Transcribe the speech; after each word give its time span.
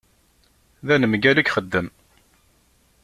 D 0.85 0.87
anemgal 0.93 1.37
i 1.41 1.43
yexdem. 1.45 1.87